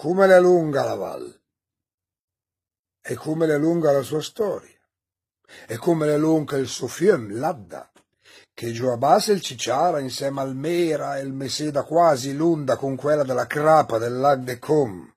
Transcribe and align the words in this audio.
come 0.00 0.28
è 0.28 0.40
lunga 0.40 0.84
la 0.84 0.94
Val, 0.94 1.40
e 3.02 3.14
come 3.16 3.48
è 3.48 3.58
lunga 3.58 3.90
la 3.90 4.02
sua 4.02 4.22
storia, 4.22 4.78
e 5.66 5.76
come 5.76 6.06
è 6.06 6.16
lunga 6.16 6.56
il 6.56 6.68
suo 6.68 6.86
fiume, 6.86 7.34
l'Adda, 7.34 7.90
che 8.54 8.70
giù 8.70 8.86
a 8.86 8.96
base 8.96 9.32
il 9.32 9.40
Cicciara 9.40 9.98
insieme 9.98 10.40
al 10.40 10.54
Mera 10.54 11.18
e 11.18 11.22
il 11.22 11.32
Meseda 11.32 11.82
quasi 11.82 12.32
l'unda 12.32 12.76
con 12.76 12.94
quella 12.94 13.24
della 13.24 13.48
Crapa 13.48 13.98
del 13.98 14.16
Lag 14.18 14.44
de 14.44 14.60
Com. 14.60 15.12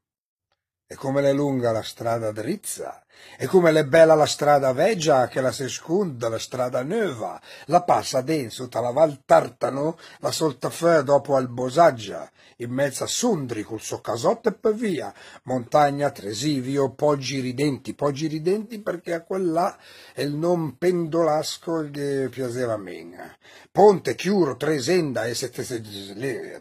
E 0.91 0.95
come 0.95 1.21
è 1.21 1.31
lunga 1.31 1.71
la 1.71 1.83
strada 1.83 2.33
drizza, 2.33 3.01
e 3.37 3.47
come 3.47 3.71
è 3.71 3.85
bella 3.85 4.13
la 4.13 4.25
strada 4.25 4.73
veggia 4.73 5.29
che 5.29 5.39
la 5.39 5.53
seconda, 5.53 6.27
la 6.27 6.37
strada 6.37 6.83
nuova, 6.83 7.39
la 7.67 7.81
passa 7.83 8.19
dentro 8.19 8.67
la 8.69 8.91
Val 8.91 9.21
Tartano, 9.25 9.97
la 10.19 10.31
soltafè 10.31 11.01
dopo 11.01 11.37
al 11.37 11.47
Bosaggia, 11.47 12.29
in 12.57 12.71
mezzo 12.71 13.03
a 13.03 13.07
Sundri 13.07 13.63
col 13.63 13.81
suo 13.81 14.01
casotto 14.01 14.49
e 14.49 14.53
poi 14.53 14.73
via, 14.73 15.13
montagna, 15.43 16.11
Tresivio, 16.11 16.91
Poggi 16.91 17.39
Ridenti, 17.39 17.93
Poggi 17.93 18.27
Ridenti 18.27 18.79
perché 18.79 19.13
a 19.13 19.21
quella 19.21 19.77
è 20.13 20.21
il 20.21 20.35
non 20.35 20.77
pendolasco 20.77 21.89
che 21.89 22.27
piaceva 22.29 22.73
a 22.73 22.77
me. 22.77 23.37
Ponte, 23.71 24.15
Chiuro, 24.15 24.57
Tresenda 24.57 25.25
e 25.25 25.33
sette, 25.33 25.63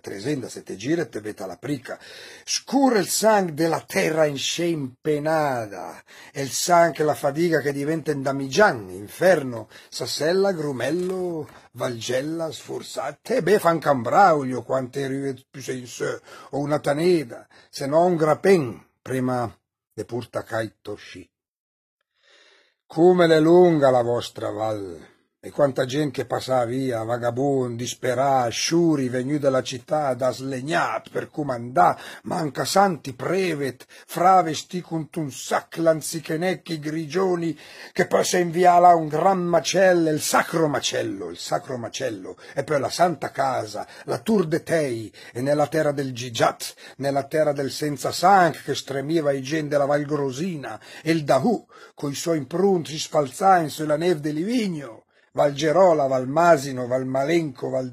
Tresenda, 0.01 0.49
sette 0.49 0.77
gire 0.77 1.03
e 1.03 1.09
te 1.09 1.21
veta 1.21 1.45
la 1.45 1.57
prica. 1.57 1.99
Scura 2.45 2.99
il 2.99 3.09
sangue 3.09 3.53
della 3.53 3.83
terra 3.87 4.20
in 4.25 4.37
scempenada, 4.37 6.03
e 6.33 6.43
il 6.43 6.51
sangue 6.51 7.05
la 7.05 7.15
fatica 7.15 7.61
che 7.61 7.73
diventa 7.73 8.11
in 8.11 8.23
damigian, 8.23 8.91
inferno, 8.91 9.69
sassella, 9.89 10.53
grumello, 10.53 11.49
valgella, 11.73 12.51
sforzate, 12.51 13.43
beh, 13.43 13.59
fan 13.59 13.79
cambraulio, 13.79 14.63
quante 14.63 15.07
rive 15.07 15.45
più 15.51 15.61
sei 15.61 15.89
o 16.51 16.59
una 16.59 16.79
taneda, 16.79 17.47
se 17.69 17.87
no 17.87 18.05
un 18.05 18.17
grapen, 18.17 18.87
prima 19.03 19.53
de 19.93 20.05
purta 20.05 20.43
caito 20.43 20.95
sci. 20.95 21.29
Come 22.87 23.27
l'è 23.27 23.39
lunga 23.39 23.91
la 23.91 24.03
vostra 24.03 24.51
val, 24.51 24.99
e 25.43 25.51
quanta 25.51 25.87
gente 25.87 26.21
che 26.21 26.27
passa 26.27 26.67
via, 26.67 27.03
vagabondi, 27.03 27.85
disperà, 27.85 28.47
sciuri, 28.49 29.09
venu 29.09 29.39
dalla 29.39 29.63
città 29.63 30.13
da 30.13 30.31
slegnat 30.31 31.09
per 31.09 31.31
comandà, 31.31 31.99
manca 32.25 32.67
santi 32.67 33.15
prevet, 33.15 33.87
fravesti 34.05 34.83
con 34.83 35.09
un 35.15 35.33
sac 35.33 35.79
lanzichenecchi 35.79 36.79
grigioni, 36.79 37.59
che 37.95 38.07
possa 38.07 38.37
inviare 38.37 38.93
un 38.93 39.09
gran 39.09 39.39
macello, 39.39 40.11
il 40.11 40.21
sacro 40.21 40.69
macello, 40.69 41.31
il 41.31 41.39
sacro 41.39 41.79
macello, 41.79 42.37
e 42.55 42.63
per 42.63 42.81
la 42.81 42.91
santa 42.91 43.31
casa, 43.31 43.87
la 44.05 44.19
Tour 44.19 44.47
de 44.47 44.63
Tei, 44.63 45.11
e 45.33 45.41
nella 45.41 45.69
terra 45.69 45.93
del 45.93 46.13
Gigiat, 46.13 46.75
nella 46.97 47.25
terra 47.25 47.53
del 47.53 47.71
senza 47.71 48.13
sanc 48.13 48.63
che 48.63 48.75
stremiva 48.75 49.33
i 49.33 49.41
gen 49.41 49.69
della 49.69 49.87
Val 49.87 50.05
Grosina, 50.05 50.79
e 51.03 51.13
il 51.13 51.25
Dahu, 51.25 51.67
coi 51.95 52.15
suoi 52.15 52.37
imprunti 52.37 52.99
sfalzain 52.99 53.71
sulla 53.71 53.97
neve 53.97 54.21
di 54.21 54.35
Livigno, 54.35 55.05
Val 55.33 55.53
Gerola, 55.53 56.07
Val 56.07 56.27
Masino, 56.27 56.89
Val 56.89 57.05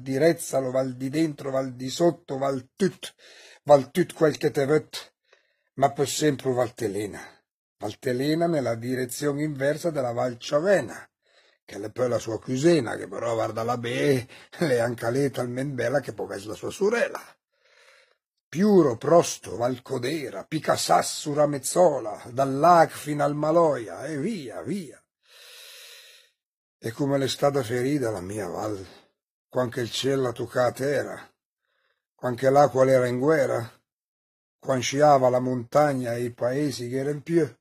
di 0.02 1.08
dentro, 1.08 1.50
Val 1.50 1.72
di 1.74 1.88
sotto, 1.88 2.36
Val 2.36 2.70
tut, 2.74 3.14
Val 3.62 3.90
tut 3.92 4.12
quel 4.12 4.36
che 4.36 4.50
te 4.50 4.66
vet, 4.66 5.14
ma 5.74 5.92
per 5.92 6.08
sempre 6.08 6.52
Valtelena. 6.52 7.20
Valtelena 7.78 8.48
nella 8.48 8.74
direzione 8.74 9.44
inversa 9.44 9.90
della 9.90 10.10
Val 10.10 10.36
Ciavena, 10.38 11.08
che 11.64 11.80
è 11.80 11.90
poi 11.90 12.08
la 12.08 12.18
sua 12.18 12.40
cusina, 12.40 12.96
che 12.96 13.06
però 13.06 13.34
guarda 13.34 13.62
la 13.62 13.78
be, 13.78 14.26
le 14.58 14.80
anche 14.80 15.08
lei 15.10 15.30
talmente 15.30 15.74
bella 15.74 16.00
che 16.00 16.14
può 16.14 16.28
essere 16.32 16.50
la 16.50 16.56
sua 16.56 16.70
sorella. 16.70 17.22
Piuro, 18.48 18.96
Prosto, 18.96 19.56
Valcodera, 19.56 20.44
Picasassu, 20.44 21.34
Ramezzola, 21.34 22.20
dal 22.32 22.52
Lac 22.56 22.90
fino 22.90 23.22
al 23.22 23.36
Maloia, 23.36 24.06
e 24.06 24.16
via, 24.16 24.60
via. 24.62 25.00
E 26.80 26.92
come 26.92 27.18
l'è 27.18 27.26
stata 27.26 27.62
ferita 27.64 28.10
la 28.10 28.20
mia 28.20 28.46
val, 28.46 28.86
quando 29.48 29.80
il 29.80 29.90
cielo 29.90 30.28
a 30.28 30.72
terra, 30.72 31.28
quando 32.14 32.50
l'acqua 32.50 32.86
era 32.88 33.06
in 33.06 33.18
guerra, 33.18 33.68
quando 34.60 34.82
sciava 34.82 35.28
la 35.28 35.40
montagna 35.40 36.14
e 36.14 36.22
i 36.22 36.32
paesi 36.32 36.88
che 36.88 36.98
erano 36.98 37.22
più. 37.22 37.56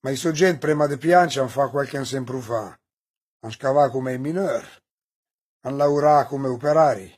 Ma 0.00 0.10
i 0.10 0.16
soggetti 0.16 0.58
prima 0.58 0.86
di 0.86 0.96
piangere 0.96 1.40
hanno 1.40 1.48
fatto 1.48 1.70
qualche 1.70 2.04
sempre 2.04 2.40
fa, 2.40 2.78
hanno 3.40 3.52
scavato 3.52 3.90
come 3.90 4.12
i 4.12 4.18
minori, 4.18 4.66
hanno 5.62 5.76
lavorato 5.76 6.28
come 6.28 6.46
operari, 6.46 7.12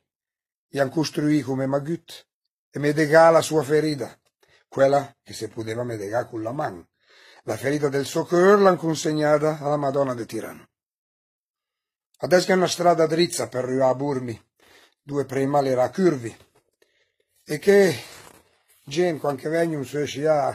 e 0.70 0.80
hanno 0.80 0.90
costruito 0.90 1.48
come 1.48 1.66
magut, 1.66 2.26
e 2.70 2.78
medegà 2.78 3.28
la 3.28 3.42
sua 3.42 3.62
ferita, 3.62 4.18
quella 4.68 5.14
che 5.22 5.34
si 5.34 5.48
poteva 5.48 5.84
medegà 5.84 6.24
con 6.24 6.42
la 6.42 6.52
mano. 6.52 6.88
La 7.42 7.58
ferita 7.58 7.90
del 7.90 8.06
suo 8.06 8.24
cuore 8.24 8.56
l'hanno 8.56 8.76
consegnata 8.76 9.58
alla 9.58 9.76
Madonna 9.76 10.14
di 10.14 10.24
Tirano. 10.24 10.69
Adesso 12.22 12.50
è 12.50 12.54
una 12.54 12.66
strada 12.66 13.06
drizza 13.06 13.48
per 13.48 13.64
arrivare 13.64 13.92
a 13.92 13.94
Burmi, 13.94 14.38
due 15.00 15.24
prima 15.24 15.62
le 15.62 15.70
era 15.70 15.88
curvi. 15.88 16.36
E 17.42 17.58
che 17.58 17.94
gente, 18.84 19.20
quando 19.20 19.48
vengono 19.48 19.84
su 19.84 19.96
a 20.26 20.54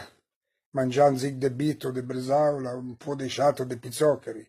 mangiando 0.73 1.17
zig 1.17 1.37
de 1.37 1.51
bito, 1.51 1.89
de 1.89 2.03
bresaula, 2.03 2.75
un 2.75 2.95
po' 2.97 3.15
di 3.15 3.27
sciato, 3.27 3.63
de 3.63 3.79
pizzoccheri. 3.79 4.47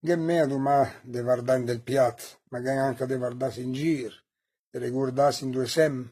Che 0.00 0.14
meno 0.14 0.58
ma 0.58 0.88
de 1.02 1.22
guardare 1.22 1.64
del 1.64 1.82
piatto, 1.82 2.42
ma 2.50 2.60
che 2.60 2.70
anche 2.70 3.04
de 3.04 3.16
guardarsi 3.16 3.62
in 3.62 3.72
giro, 3.72 4.14
de 4.70 4.78
riguardarsi 4.78 5.42
in 5.42 5.50
due 5.50 5.66
sem. 5.66 6.08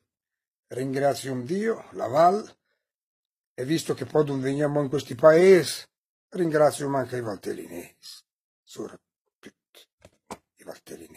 Ringrazio 0.67 1.35
un 1.35 1.45
Dio, 1.45 1.85
la 1.93 2.09
Val, 2.09 2.57
e 3.55 3.65
visto 3.65 3.95
che 3.95 4.07
poi 4.07 4.27
non 4.27 4.41
veniamo 4.41 4.83
in 4.83 4.89
questi 4.89 5.15
paesi, 5.15 5.85
ringrazio 6.31 6.93
anche 6.93 7.17
i 7.17 7.21
valtellinesi. 7.21 8.25
Sura 8.65 8.99
partnerini. 10.77 11.16